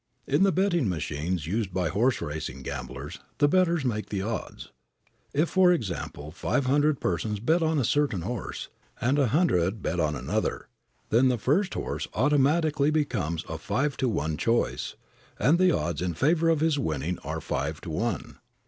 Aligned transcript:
In 0.25 0.41
the 0.41 0.51
betting 0.51 0.89
machines 0.89 1.45
used 1.45 1.71
by 1.71 1.89
horse 1.89 2.21
racing 2.21 2.63
gamblers 2.63 3.19
the 3.37 3.47
bettors 3.47 3.85
make 3.85 4.09
the 4.09 4.23
odds. 4.23 4.71
If, 5.31 5.47
for 5.49 5.71
example, 5.71 6.31
five 6.31 6.65
hundred 6.65 6.99
persons 6.99 7.39
bet 7.39 7.61
on 7.61 7.77
a 7.77 7.83
certain 7.85 8.23
horse, 8.23 8.67
and 8.99 9.19
a 9.19 9.27
hundred 9.27 9.83
bet 9.83 9.99
on 9.99 10.15
another, 10.15 10.67
then 11.11 11.27
the 11.27 11.37
first 11.37 11.75
horse 11.75 12.07
automatically 12.15 12.89
becomes 12.89 13.45
a 13.47 13.59
five 13.59 13.95
to 13.97 14.09
one 14.09 14.37
choice, 14.37 14.95
and 15.37 15.59
the 15.59 15.69
odds 15.71 16.01
in 16.01 16.15
favor 16.15 16.49
of 16.49 16.61
his 16.61 16.79
winning 16.79 17.19
are 17.19 17.39
five 17.39 17.79
to 17.81 17.91
one. 17.91 18.39